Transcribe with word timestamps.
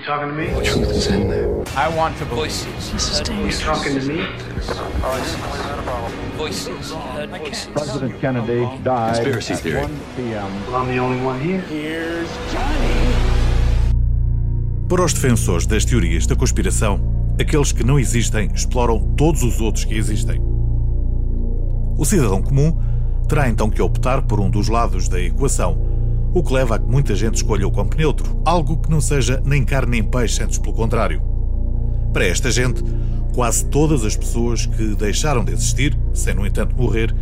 You 0.00 0.06
talking 0.06 0.28
to 0.28 0.34
me? 0.34 0.46
The 0.46 0.62
truth 0.62 0.90
is 0.92 1.06
in 1.08 1.28
there. 1.28 1.62
I 1.76 1.94
want 1.94 2.16
to 2.18 2.24
voices. 2.24 2.90
This 2.90 3.10
is 3.10 3.18
You 3.18 3.24
dangerous. 3.26 3.60
talking 3.60 4.00
to 4.00 4.06
me? 4.08 4.24
Voices. 6.38 6.92
Heard 6.94 7.28
voices. 7.28 7.68
President 7.74 8.18
Kennedy 8.18 8.64
died 8.82 9.16
Conspiracy 9.16 9.52
at 9.52 9.60
theory. 9.60 9.82
1 9.82 10.00
p.m. 10.16 10.66
Well, 10.66 10.76
I'm 10.76 10.88
the 10.88 10.98
only 10.98 11.22
one 11.22 11.38
here. 11.38 11.60
Here's 11.68 12.30
Johnny. 12.50 12.88
Para 14.88 15.04
os 15.04 15.12
defensores 15.12 15.66
das 15.66 15.84
teorias 15.84 16.26
da 16.26 16.34
conspiração, 16.34 16.98
aqueles 17.38 17.70
que 17.70 17.84
não 17.84 17.98
existem 17.98 18.50
exploram 18.54 18.98
todos 19.18 19.42
os 19.42 19.60
outros 19.60 19.84
que 19.84 19.94
existem. 19.94 20.40
O 21.98 22.06
cidadão 22.06 22.40
comum 22.40 22.74
terá 23.28 23.50
então 23.50 23.68
que 23.68 23.82
optar 23.82 24.22
por 24.22 24.40
um 24.40 24.48
dos 24.48 24.68
lados 24.68 25.10
da 25.10 25.20
equação, 25.20 25.89
o 26.32 26.42
que 26.42 26.52
leva 26.52 26.76
a 26.76 26.78
que 26.78 26.86
muita 26.86 27.14
gente 27.14 27.36
escolha 27.36 27.66
o 27.66 27.72
campo 27.72 27.96
neutro, 27.96 28.40
algo 28.44 28.76
que 28.76 28.90
não 28.90 29.00
seja 29.00 29.42
nem 29.44 29.64
carne 29.64 30.00
nem 30.00 30.02
peixe, 30.02 30.42
antes 30.42 30.58
pelo 30.58 30.74
contrário. 30.74 31.22
Para 32.12 32.24
esta 32.24 32.50
gente, 32.50 32.82
quase 33.34 33.64
todas 33.66 34.04
as 34.04 34.16
pessoas 34.16 34.66
que 34.66 34.94
deixaram 34.94 35.44
de 35.44 35.52
existir, 35.52 35.96
sem 36.12 36.34
no 36.34 36.46
entanto 36.46 36.76
morrer, 36.76 37.14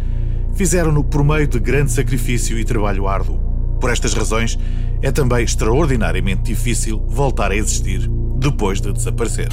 fizeram-no 0.55 1.05
por 1.05 1.23
meio 1.25 1.47
de 1.47 1.59
grande 1.59 1.93
sacrifício 1.93 2.59
e 2.59 2.65
trabalho 2.65 3.07
árduo. 3.07 3.39
Por 3.81 3.91
estas 3.91 4.13
razões, 4.13 4.59
é 5.01 5.11
também 5.11 5.45
extraordinariamente 5.45 6.43
difícil 6.43 7.03
voltar 7.07 7.53
a 7.53 7.57
existir 7.57 8.09
depois 8.39 8.81
de 8.81 8.93
desaparecer. 8.93 9.49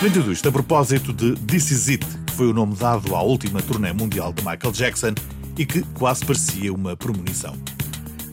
Vem 0.00 0.10
tudo 0.10 0.32
isto 0.32 0.48
a 0.48 0.52
propósito 0.52 1.12
de 1.12 1.34
This 1.46 1.70
Is 1.70 1.88
It, 1.88 2.06
que 2.26 2.32
foi 2.32 2.48
o 2.48 2.54
nome 2.54 2.74
dado 2.74 3.14
à 3.14 3.22
última 3.22 3.60
turnê 3.60 3.92
mundial 3.92 4.32
de 4.32 4.42
Michael 4.42 4.72
Jackson 4.72 5.14
e 5.56 5.66
que 5.66 5.82
quase 5.94 6.24
parecia 6.24 6.72
uma 6.72 6.96
premonição. 6.96 7.54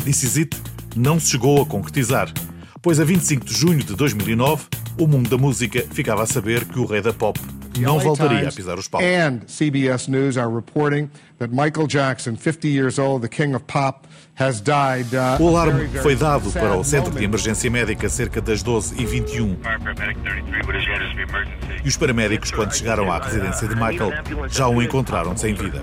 It 0.10 0.58
não 0.96 1.20
se 1.20 1.30
chegou 1.30 1.62
a 1.62 1.66
concretizar, 1.68 2.34
pois 2.82 3.00
a 3.00 3.04
25 3.04 3.46
de 3.46 3.54
junho 3.54 3.84
de 3.84 3.96
2009, 3.96 4.66
o 4.98 5.06
mundo 5.06 5.30
da 5.30 5.38
música 5.38 5.86
ficava 5.92 6.24
a 6.24 6.26
saber 6.26 6.66
que 6.66 6.80
o 6.80 6.86
rei 6.86 7.00
da 7.00 7.14
pop 7.14 7.40
não 7.78 8.00
voltaria 8.00 8.48
a 8.48 8.52
pisar 8.52 8.78
os 8.78 8.88
palcos. 8.88 9.08
And 9.08 9.40
CBS 9.48 10.08
News 10.10 10.38
are 10.38 10.54
reporting 10.54 11.10
that 11.38 11.54
Michael 11.54 11.88
Jackson, 11.88 12.36
50 12.36 12.68
years 12.68 12.98
old, 13.00 13.28
the 13.28 13.34
king 13.34 13.54
of 13.56 13.66
pop, 13.66 14.08
has 14.36 14.62
died. 14.62 15.08
Uh, 15.14 15.42
O 15.42 15.50
alarme 15.50 15.88
foi 16.02 16.16
dado 16.16 16.52
para 16.52 16.76
o 16.76 16.84
centro 16.84 17.12
de 17.12 17.24
emergência 17.24 17.70
médica 17.70 18.08
cerca 18.10 18.40
das 18.42 18.64
12h21 18.64 19.58
Paramedic 19.58 20.20
33, 20.22 20.66
what 20.68 20.78
is 20.78 20.86
your 20.86 20.96
address 20.96 21.12
of 21.14 21.22
emergency? 21.22 21.82
e 21.84 21.88
os 21.88 21.98
paramédicos, 21.98 22.52
quando 22.52 22.74
chegaram 22.74 23.12
à 23.12 23.20
residência 23.20 23.68
de 23.68 23.76
Michael, 23.76 24.12
já 24.50 24.68
o 24.68 24.82
encontraram 24.82 25.36
sem 25.38 25.54
vida. 25.54 25.82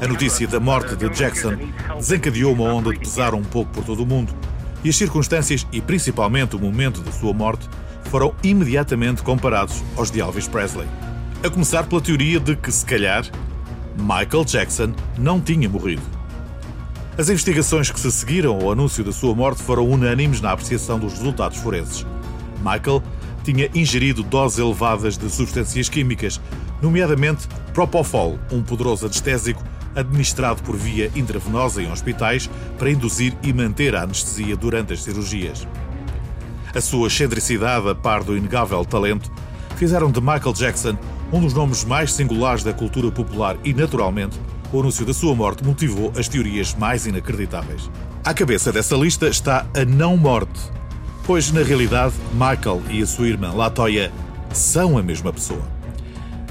A 0.00 0.06
notícia 0.08 0.46
da 0.46 0.58
morte 0.60 0.96
de 0.96 1.08
Jackson 1.10 1.56
desencadeou 1.96 2.52
uma 2.52 2.64
onda 2.64 2.92
de 2.92 2.98
pesar 2.98 3.34
um 3.34 3.42
pouco 3.42 3.70
por 3.72 3.84
todo 3.84 4.02
o 4.02 4.06
mundo 4.06 4.32
e 4.82 4.88
as 4.90 4.96
circunstâncias 4.96 5.66
e 5.72 5.80
principalmente 5.80 6.56
o 6.56 6.58
momento 6.58 7.00
da 7.00 7.10
sua 7.12 7.32
morte 7.32 7.68
foram 8.14 8.32
imediatamente 8.44 9.24
comparados 9.24 9.82
aos 9.96 10.08
de 10.08 10.20
Elvis 10.20 10.46
Presley. 10.46 10.86
A 11.42 11.50
começar 11.50 11.82
pela 11.82 12.00
teoria 12.00 12.38
de 12.38 12.54
que, 12.54 12.70
se 12.70 12.86
calhar, 12.86 13.24
Michael 13.98 14.44
Jackson 14.44 14.92
não 15.18 15.40
tinha 15.40 15.68
morrido. 15.68 16.04
As 17.18 17.28
investigações 17.28 17.90
que 17.90 17.98
se 17.98 18.12
seguiram 18.12 18.54
ao 18.54 18.70
anúncio 18.70 19.02
da 19.02 19.10
sua 19.10 19.34
morte 19.34 19.64
foram 19.64 19.90
unânimes 19.90 20.40
na 20.40 20.52
apreciação 20.52 20.96
dos 20.96 21.14
resultados 21.14 21.58
forenses. 21.58 22.06
Michael 22.58 23.02
tinha 23.42 23.68
ingerido 23.74 24.22
doses 24.22 24.60
elevadas 24.60 25.18
de 25.18 25.28
substâncias 25.28 25.88
químicas, 25.88 26.40
nomeadamente 26.80 27.48
Propofol, 27.72 28.38
um 28.52 28.62
poderoso 28.62 29.06
anestésico 29.06 29.60
administrado 29.96 30.62
por 30.62 30.76
via 30.76 31.10
intravenosa 31.16 31.82
em 31.82 31.90
hospitais 31.90 32.48
para 32.78 32.92
induzir 32.92 33.36
e 33.42 33.52
manter 33.52 33.96
a 33.96 34.02
anestesia 34.02 34.56
durante 34.56 34.92
as 34.92 35.02
cirurgias. 35.02 35.66
A 36.74 36.80
sua 36.80 37.06
excentricidade, 37.06 37.88
a 37.88 37.94
par 37.94 38.24
do 38.24 38.36
inegável 38.36 38.84
talento, 38.84 39.30
fizeram 39.76 40.10
de 40.10 40.20
Michael 40.20 40.52
Jackson 40.52 40.98
um 41.32 41.40
dos 41.40 41.54
nomes 41.54 41.84
mais 41.84 42.12
singulares 42.12 42.64
da 42.64 42.72
cultura 42.72 43.12
popular 43.12 43.56
e, 43.62 43.72
naturalmente, 43.72 44.40
o 44.72 44.80
anúncio 44.80 45.06
da 45.06 45.14
sua 45.14 45.36
morte 45.36 45.64
motivou 45.64 46.12
as 46.18 46.26
teorias 46.26 46.74
mais 46.74 47.06
inacreditáveis. 47.06 47.88
À 48.24 48.34
cabeça 48.34 48.72
dessa 48.72 48.96
lista 48.96 49.28
está 49.28 49.66
a 49.72 49.84
não 49.84 50.16
morte, 50.16 50.60
pois 51.24 51.52
na 51.52 51.62
realidade 51.62 52.14
Michael 52.32 52.82
e 52.90 53.02
a 53.02 53.06
sua 53.06 53.28
irmã 53.28 53.52
Latoya 53.52 54.10
são 54.52 54.98
a 54.98 55.02
mesma 55.02 55.32
pessoa. 55.32 55.62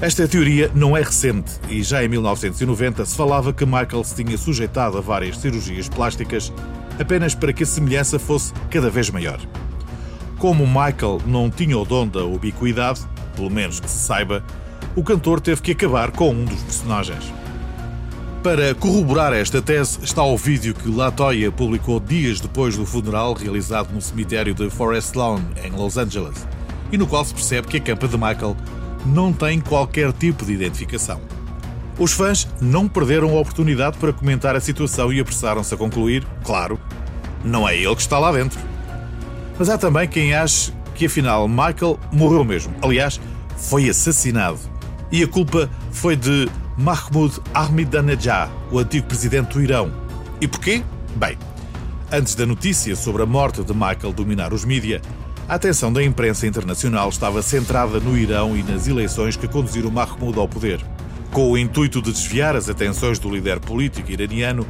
Esta 0.00 0.26
teoria 0.26 0.70
não 0.74 0.96
é 0.96 1.02
recente 1.02 1.52
e 1.68 1.82
já 1.82 2.02
em 2.02 2.08
1990 2.08 3.04
se 3.04 3.14
falava 3.14 3.52
que 3.52 3.66
Michael 3.66 4.04
se 4.04 4.24
tinha 4.24 4.38
sujeitado 4.38 4.96
a 4.96 5.00
várias 5.00 5.38
cirurgias 5.38 5.88
plásticas 5.88 6.50
apenas 6.98 7.34
para 7.34 7.52
que 7.52 7.62
a 7.62 7.66
semelhança 7.66 8.18
fosse 8.18 8.52
cada 8.70 8.88
vez 8.88 9.10
maior. 9.10 9.38
Como 10.44 10.66
Michael 10.66 11.22
não 11.24 11.48
tinha 11.48 11.78
o 11.78 11.86
dom 11.86 12.06
da 12.06 12.22
ubiquidade, 12.22 13.00
pelo 13.34 13.50
menos 13.50 13.80
que 13.80 13.88
se 13.88 13.96
saiba, 13.96 14.44
o 14.94 15.02
cantor 15.02 15.40
teve 15.40 15.62
que 15.62 15.72
acabar 15.72 16.10
com 16.10 16.32
um 16.32 16.44
dos 16.44 16.62
personagens. 16.62 17.32
Para 18.42 18.74
corroborar 18.74 19.32
esta 19.32 19.62
tese 19.62 20.00
está 20.02 20.22
o 20.22 20.36
vídeo 20.36 20.74
que 20.74 20.94
Latoya 20.94 21.50
publicou 21.50 21.98
dias 21.98 22.40
depois 22.40 22.76
do 22.76 22.84
funeral 22.84 23.32
realizado 23.32 23.90
no 23.90 24.02
cemitério 24.02 24.52
de 24.52 24.68
Forest 24.68 25.16
Lawn, 25.16 25.40
em 25.64 25.70
Los 25.70 25.96
Angeles, 25.96 26.46
e 26.92 26.98
no 26.98 27.06
qual 27.06 27.24
se 27.24 27.32
percebe 27.32 27.66
que 27.66 27.78
a 27.78 27.80
campa 27.80 28.06
de 28.06 28.18
Michael 28.18 28.54
não 29.06 29.32
tem 29.32 29.58
qualquer 29.58 30.12
tipo 30.12 30.44
de 30.44 30.52
identificação. 30.52 31.22
Os 31.98 32.12
fãs 32.12 32.46
não 32.60 32.86
perderam 32.86 33.30
a 33.30 33.40
oportunidade 33.40 33.96
para 33.96 34.12
comentar 34.12 34.54
a 34.54 34.60
situação 34.60 35.10
e 35.10 35.20
apressaram-se 35.20 35.72
a 35.72 35.78
concluir, 35.78 36.22
claro, 36.44 36.78
não 37.42 37.66
é 37.66 37.74
ele 37.74 37.96
que 37.96 38.02
está 38.02 38.18
lá 38.18 38.30
dentro. 38.30 38.73
Mas 39.58 39.68
há 39.68 39.78
também 39.78 40.08
quem 40.08 40.34
ache 40.34 40.72
que 40.94 41.06
afinal 41.06 41.48
Michael 41.48 41.98
morreu 42.12 42.44
mesmo. 42.44 42.74
Aliás, 42.82 43.20
foi 43.56 43.88
assassinado. 43.88 44.58
E 45.10 45.22
a 45.22 45.28
culpa 45.28 45.70
foi 45.90 46.16
de 46.16 46.48
Mahmoud 46.76 47.40
Ahmadinejad, 47.52 48.50
o 48.70 48.78
antigo 48.78 49.06
presidente 49.06 49.54
do 49.54 49.62
Irão. 49.62 49.92
E 50.40 50.48
porquê? 50.48 50.82
Bem, 51.16 51.38
antes 52.10 52.34
da 52.34 52.44
notícia 52.44 52.96
sobre 52.96 53.22
a 53.22 53.26
morte 53.26 53.62
de 53.62 53.72
Michael 53.72 54.12
dominar 54.12 54.52
os 54.52 54.64
mídia, 54.64 55.00
a 55.48 55.54
atenção 55.54 55.92
da 55.92 56.02
imprensa 56.02 56.46
internacional 56.46 57.08
estava 57.08 57.42
centrada 57.42 58.00
no 58.00 58.16
Irão 58.16 58.56
e 58.56 58.62
nas 58.62 58.88
eleições 58.88 59.36
que 59.36 59.46
conduziram 59.46 59.90
Mahmoud 59.90 60.38
ao 60.38 60.48
poder. 60.48 60.80
Com 61.30 61.52
o 61.52 61.58
intuito 61.58 62.00
de 62.00 62.12
desviar 62.12 62.56
as 62.56 62.68
atenções 62.68 63.18
do 63.18 63.28
líder 63.28 63.60
político 63.60 64.10
iraniano, 64.10 64.66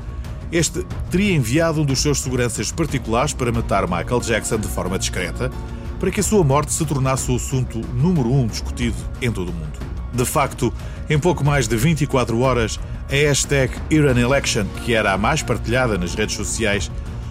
este 0.55 0.87
teria 1.11 1.35
enviado 1.35 1.83
um 1.83 1.85
dos 1.85 1.99
seus 1.99 2.21
seguranças 2.21 2.71
particulares 2.71 3.33
para 3.33 3.51
matar 3.51 3.89
Michael 3.89 4.21
Jackson 4.21 4.57
de 4.57 4.69
forma 4.69 4.97
discreta, 4.97 5.51
para 5.99 6.13
que 6.13 6.21
a 6.21 6.23
sua 6.23 6.45
morte 6.45 6.73
se 6.73 6.87
tornasse 6.87 7.29
o 7.29 7.35
assunto 7.35 7.81
número 7.93 8.33
um 8.33 8.47
discutido 8.47 8.97
em 9.21 9.33
todo 9.33 9.49
o 9.49 9.53
mundo. 9.53 9.77
De 10.13 10.25
facto, 10.25 10.73
em 11.11 11.19
pouco 11.19 11.43
mais 11.43 11.67
de 11.67 11.77
24 11.77 12.39
horas, 12.39 12.79
a 13.11 13.15
hashtag 13.15 13.75
IranElection, 13.91 14.65
que 14.85 14.95
era 14.95 15.13
a 15.13 15.19
mais 15.19 15.43
partilhada 15.43 15.99
nas 15.99 16.15
redes 16.15 16.37
sociais, 16.37 16.89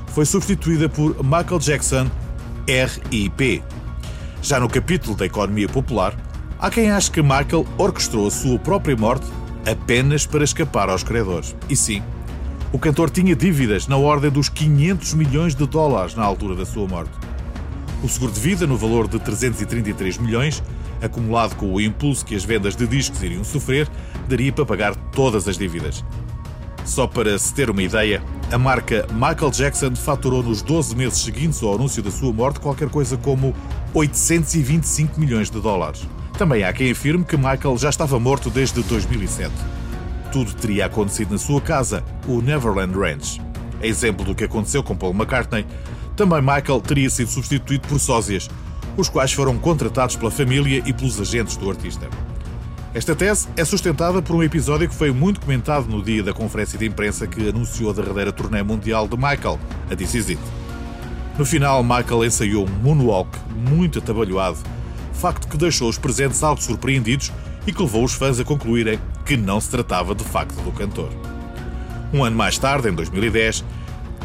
foi 0.08 0.26
substituída 0.26 0.90
por 0.90 1.24
Michael 1.24 1.60
Jackson 1.60 2.12
RIP. 2.68 3.64
Já 4.42 4.60
no 4.60 4.68
capítulo 4.68 5.16
da 5.16 5.26
economia 5.26 5.70
popular, 5.70 6.14
há 6.60 6.70
quem 6.70 6.92
ache 6.92 7.10
que 7.10 7.22
Michael 7.22 7.66
orquestrou 7.78 8.28
a 8.28 8.32
sua 8.32 8.60
própria 8.60 8.98
morte 8.98 9.28
apenas 9.66 10.26
para 10.26 10.44
escapar 10.44 10.90
aos 10.90 11.04
credores. 11.04 11.56
E 11.70 11.76
sim, 11.78 12.04
o 12.74 12.80
cantor 12.80 13.12
tinha 13.12 13.36
dívidas 13.36 13.88
na 13.88 13.98
ordem 13.98 14.32
dos 14.32 14.50
500 14.50 15.14
milhões 15.14 15.54
de 15.54 15.64
dólares 15.68 16.16
na 16.16 16.24
altura 16.24 16.56
da 16.56 16.66
sua 16.66 16.88
morte. 16.88 17.12
O 18.04 18.10
seguro 18.10 18.32
de 18.32 18.40
vida, 18.40 18.66
no 18.66 18.76
valor 18.76 19.08
de 19.08 19.20
333 19.20 20.18
milhões, 20.18 20.64
acumulado 21.00 21.56
com 21.56 21.72
o 21.72 21.80
impulso 21.80 22.26
que 22.26 22.36
as 22.36 22.44
vendas 22.44 22.76
de 22.76 22.88
discos 22.88 23.22
iriam 23.22 23.44
sofrer, 23.44 23.88
daria 24.28 24.52
para 24.52 24.66
pagar 24.66 24.96
todas 24.96 25.48
as 25.48 25.56
dívidas. 25.56 26.04
Só 26.84 27.06
para 27.06 27.38
se 27.38 27.54
ter 27.54 27.70
uma 27.70 27.84
ideia, 27.84 28.24
a 28.52 28.58
marca 28.58 29.06
Michael 29.14 29.52
Jackson 29.52 29.96
faturou 29.96 30.42
nos 30.42 30.64
12 30.64 30.96
meses 30.96 31.20
seguintes 31.20 31.62
ao 31.62 31.76
anúncio 31.76 32.02
da 32.02 32.10
sua 32.10 32.34
morte 32.34 32.60
qualquer 32.60 32.90
coisa 32.90 33.16
como 33.18 33.54
825 33.94 35.20
milhões 35.20 35.52
de 35.52 35.62
dólares. 35.62 36.08
Também 36.40 36.64
há 36.64 36.74
quem 36.74 36.92
afirme 36.92 37.24
que 37.24 37.38
Michael 37.38 37.78
já 37.78 37.92
estava 37.92 38.20
morto 38.20 38.50
desde 38.50 38.82
2007. 38.82 39.54
Tudo 40.34 40.52
teria 40.56 40.88
acontecido 40.88 41.32
na 41.32 41.38
sua 41.38 41.62
casa, 41.62 42.04
o 42.28 42.42
Neverland 42.42 42.98
Ranch. 42.98 43.40
A 43.80 43.86
exemplo 43.86 44.26
do 44.26 44.34
que 44.34 44.44
aconteceu 44.44 44.82
com 44.82 44.96
Paul 44.96 45.14
McCartney, 45.14 45.64
também 46.16 46.42
Michael 46.42 46.82
teria 46.82 47.08
sido 47.08 47.30
substituído 47.30 47.88
por 47.88 48.00
sósias, 48.00 48.50
os 48.98 49.08
quais 49.08 49.32
foram 49.32 49.60
contratados 49.60 50.16
pela 50.16 50.32
família 50.32 50.82
e 50.88 50.92
pelos 50.92 51.22
agentes 51.22 51.56
do 51.56 51.70
artista. 51.70 52.10
Esta 52.96 53.16
tese 53.16 53.48
é 53.56 53.64
sustentada 53.64 54.24
por 54.24 54.36
um 54.36 54.42
episódio 54.42 54.90
que 54.90 54.96
foi 54.96 55.12
muito 55.12 55.40
comentado 55.40 55.86
no 55.86 56.02
dia 56.02 56.24
da 56.24 56.34
conferência 56.34 56.80
de 56.80 56.88
imprensa 56.88 57.28
que 57.28 57.50
anunciou 57.50 57.92
a 57.92 57.94
derradeira 57.94 58.32
turnê 58.32 58.64
mundial 58.64 59.08
de 59.08 59.16
Michael, 59.16 59.60
a 59.92 59.96
This 59.96 60.16
Is 60.16 60.30
It. 60.30 60.42
No 61.38 61.46
final, 61.46 61.84
Michael 61.84 62.26
ensaiou 62.26 62.68
um 62.68 62.72
moonwalk 62.82 63.30
muito 63.70 64.00
atabalhoado, 64.00 64.58
facto 65.14 65.48
que 65.48 65.58
deixou 65.58 65.90
os 65.90 66.00
presentes 66.00 66.42
algo 66.42 66.60
surpreendidos 66.60 67.32
e 67.66 67.74
que 67.74 67.82
levou 67.82 68.04
os 68.04 68.14
fãs 68.14 68.40
a 68.40 68.44
concluírem 68.44 69.00
que 69.26 69.38
não 69.38 69.60
se 69.60 69.70
tratava 69.70 70.14
de 70.14 70.24
facto 70.24 70.62
do 70.62 70.72
cantor. 70.72 71.10
Um 72.14 72.24
ano 72.24 72.36
mais 72.36 72.58
tarde, 72.58 72.90
em 72.90 72.94
2010, 72.94 73.64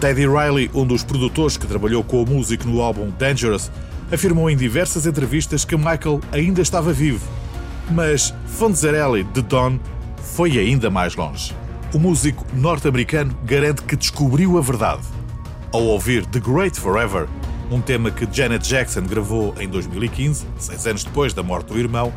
Teddy 0.01 0.27
Riley, 0.27 0.71
um 0.75 0.87
dos 0.87 1.03
produtores 1.03 1.57
que 1.57 1.67
trabalhou 1.67 2.05
com 2.05 2.23
o 2.23 2.27
músico 2.27 2.69
no 2.69 2.81
álbum 2.81 3.11
Dangerous, 3.11 3.71
afirmou 4.13 4.49
em 4.51 4.57
diversas 4.57 5.07
entrevistas 5.07 5.65
que 5.65 5.77
Michael 5.77 6.21
ainda 6.33 6.61
estava 6.61 6.93
vivo. 6.93 7.27
Mas 7.91 8.35
Fonzarelli 8.47 9.25
de 9.25 9.43
Don 9.43 9.79
foi 10.19 10.59
ainda 10.59 10.91
mais 10.91 11.17
longe. 11.17 11.55
O 11.93 11.99
músico 11.99 12.45
norte-americano 12.53 13.35
garante 13.45 13.83
que 13.83 13.97
descobriu 13.97 14.59
a 14.59 14.61
verdade. 14.61 15.03
Ao 15.73 15.83
ouvir 15.83 16.25
The 16.27 16.41
Great 16.41 16.79
Forever, 16.79 17.27
um 17.71 17.81
tema 17.81 18.11
que 18.11 18.29
Janet 18.31 18.67
Jackson 18.69 19.03
gravou 19.03 19.55
em 19.59 19.69
2015, 19.69 20.47
seis 20.59 20.87
anos 20.87 21.05
depois 21.05 21.33
da 21.33 21.43
morte 21.43 21.73
do 21.73 21.79
irmão, 21.79 22.13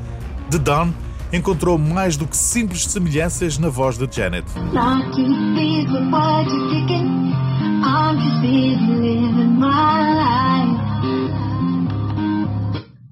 The 0.50 0.59
Don 0.59 0.94
encontrou 1.33 1.78
mais 1.78 2.18
do 2.18 2.28
que 2.28 2.36
simples 2.36 2.86
semelhanças 2.86 3.57
na 3.57 3.69
voz 3.69 3.98
de 3.98 4.07
Janet. 4.13 4.45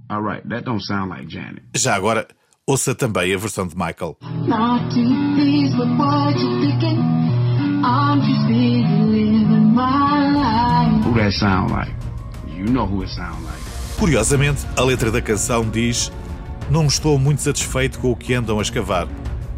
All 0.09 0.21
right, 0.23 0.47
that 0.49 0.65
don't 0.65 0.83
sound 0.83 1.09
like 1.09 1.29
Janet. 1.29 1.61
Já 1.75 1.95
agora, 1.95 2.27
ouça 2.67 2.95
também 2.95 3.33
a 3.33 3.37
versão 3.37 3.67
de 3.67 3.75
Michael. 3.75 4.17
Who 11.03 11.13
that 11.15 11.31
sound 11.31 11.71
like? 11.71 11.91
You 12.47 12.65
know 12.65 12.85
who 12.85 13.03
it 13.03 13.11
sound 13.13 13.43
like. 13.45 13.59
Curiosamente, 13.97 14.65
a 14.75 14.81
letra 14.81 15.11
da 15.11 15.21
canção 15.21 15.63
diz: 15.69 16.11
Não 16.69 16.85
estou 16.85 17.17
muito 17.17 17.41
satisfeito 17.41 17.97
com 17.97 18.11
o 18.11 18.15
que 18.15 18.31
andam 18.31 18.59
a 18.59 18.61
escavar. 18.61 19.07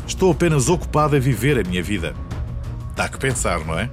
Estou 0.07 0.31
apenas 0.31 0.69
ocupado 0.69 1.17
a 1.17 1.19
viver 1.19 1.59
a 1.59 1.67
minha 1.67 1.83
vida. 1.83 2.15
Dá 2.95 3.09
que 3.09 3.19
pensar, 3.19 3.65
não 3.65 3.77
é? 3.77 3.89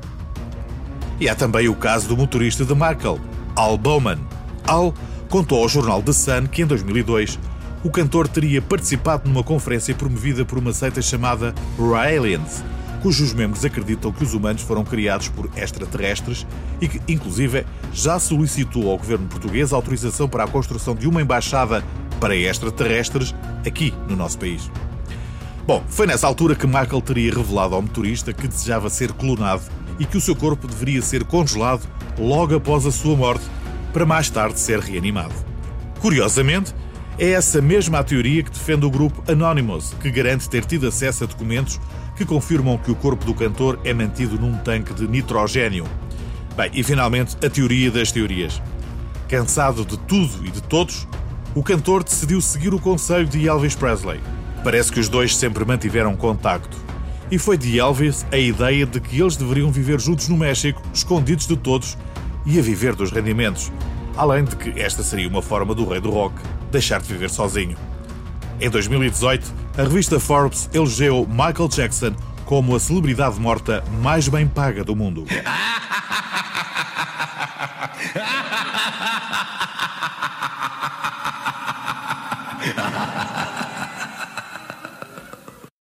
E 1.19 1.29
há 1.29 1.35
também 1.35 1.69
o 1.69 1.75
caso 1.75 2.07
do 2.07 2.17
motorista 2.17 2.65
de 2.65 2.73
Michael, 2.75 3.19
Al 3.57 3.77
Bowman. 3.77 4.19
Al 4.65 4.95
contou 5.29 5.63
ao 5.63 5.69
jornal 5.69 6.01
The 6.01 6.13
Sun 6.13 6.47
que 6.47 6.63
em 6.63 6.67
2002 6.67 7.41
o 7.83 7.91
cantor 7.91 8.29
teria 8.29 8.63
participado 8.63 9.29
numa 9.29 9.43
conferência 9.43 9.95
promovida 9.97 10.45
por 10.45 10.59
uma 10.59 10.73
seita 10.73 11.03
chamada 11.03 11.53
Raelians, 11.77 12.63
cujos 13.03 13.33
membros 13.33 13.65
acreditam 13.65 14.13
que 14.13 14.23
os 14.23 14.35
humanos 14.35 14.63
foram 14.63 14.85
criados 14.85 15.29
por 15.29 15.51
extraterrestres 15.57 16.47
e 16.81 16.89
que, 16.89 17.01
inclusive, 17.13 17.65
já 17.93 18.19
solicitou 18.19 18.91
ao 18.91 18.99
governo 18.99 19.27
português 19.27 19.73
autorização 19.73 20.29
para 20.29 20.45
a 20.45 20.49
construção 20.49 20.95
de 20.95 21.09
uma 21.09 21.23
embaixada 21.23 21.85
para 22.21 22.37
extraterrestres 22.37 23.35
aqui 23.67 23.93
no 24.09 24.17
nosso 24.17 24.39
país. 24.39 24.71
Bom, 25.67 25.85
foi 25.89 26.07
nessa 26.07 26.27
altura 26.27 26.55
que 26.55 26.67
Michael 26.67 27.03
teria 27.03 27.35
revelado 27.35 27.75
ao 27.75 27.83
motorista 27.83 28.33
que 28.33 28.49
desejava 28.49 28.89
ser 28.89 29.13
clonado 29.13 29.63
e 29.99 30.07
que 30.07 30.17
o 30.17 30.21
seu 30.21 30.35
corpo 30.35 30.67
deveria 30.67 31.03
ser 31.03 31.25
congelado 31.25 31.87
logo 32.19 32.55
após 32.55 32.87
a 32.87 32.91
sua 32.91 33.17
morte, 33.17 33.45
para 33.93 34.07
mais 34.07 34.31
tarde 34.31 34.59
ser 34.59 34.81
reanimado. 34.81 35.35
Curiosamente, 36.01 36.75
é 37.19 37.31
essa 37.33 37.61
mesma 37.61 37.99
a 37.99 38.05
teoria 38.05 38.43
que 38.43 38.51
defende 38.51 38.87
o 38.87 38.91
grupo 38.91 39.23
Anonymous, 39.31 39.95
que 40.01 40.11
garante 40.11 40.49
ter 40.49 40.65
tido 40.65 40.87
acesso 40.87 41.25
a 41.25 41.27
documentos 41.27 41.81
que 42.17 42.25
confirmam 42.25 42.79
que 42.79 42.91
o 42.91 42.95
corpo 42.95 43.25
do 43.25 43.35
cantor 43.35 43.79
é 43.85 43.93
mantido 43.93 44.39
num 44.39 44.57
tanque 44.59 44.95
de 44.95 45.07
nitrogênio. 45.07 45.85
Bem, 46.57 46.71
e 46.73 46.83
finalmente 46.83 47.37
a 47.45 47.51
teoria 47.51 47.91
das 47.91 48.11
teorias. 48.11 48.63
Cansado 49.29 49.85
de 49.85 49.99
tudo 49.99 50.47
e 50.47 50.51
de 50.51 50.63
todos, 50.63 51.07
o 51.55 51.63
cantor 51.63 52.05
decidiu 52.05 52.41
seguir 52.41 52.75
o 52.75 52.79
conselho 52.79 53.27
de 53.27 53.47
Elvis 53.47 53.75
Presley. 53.75 54.21
Parece 54.63 54.93
que 54.93 55.01
os 55.01 55.09
dois 55.09 55.37
sempre 55.37 55.65
mantiveram 55.65 56.17
contacto. 56.17 56.77
E 57.31 57.39
foi 57.39 57.57
de 57.59 57.79
Elvis 57.79 58.27
a 58.31 58.37
ideia 58.37 58.87
de 58.87 59.01
que 59.01 59.21
eles 59.21 59.37
deveriam 59.37 59.71
viver 59.71 60.01
juntos 60.01 60.29
no 60.29 60.37
México, 60.37 60.83
escondidos 60.93 61.47
de 61.47 61.57
todos, 61.57 61.97
e 62.47 62.59
a 62.59 62.63
viver 62.63 62.95
dos 62.95 63.11
rendimentos. 63.11 63.71
Além 64.17 64.45
de 64.45 64.57
que 64.57 64.81
esta 64.81 65.03
seria 65.03 65.29
uma 65.29 65.43
forma 65.43 65.75
do 65.75 65.87
rei 65.87 66.01
do 66.01 66.11
rock 66.11 66.35
deixar 66.71 67.01
de 67.01 67.09
viver 67.09 67.31
sozinho. 67.31 67.77
Em 68.61 68.69
2018, 68.69 69.53
a 69.77 69.83
revista 69.83 70.19
Forbes 70.19 70.69
elegeu 70.73 71.27
Michael 71.29 71.69
Jackson 71.69 72.15
como 72.45 72.75
a 72.75 72.81
celebridade 72.81 73.39
morta 73.39 73.85
mais 74.01 74.27
bem 74.27 74.47
paga 74.49 74.83
do 74.83 74.97
mundo. 74.97 75.25